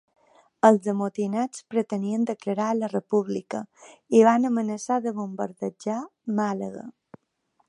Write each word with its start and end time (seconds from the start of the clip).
Els 0.69 0.87
amotinats 0.93 1.61
pretenien 1.73 2.25
declarar 2.31 2.71
la 2.79 2.91
República 2.95 3.63
i 4.21 4.25
van 4.31 4.51
amenaçar 4.53 5.01
de 5.07 5.17
bombardejar 5.23 6.03
Màlaga. 6.41 6.93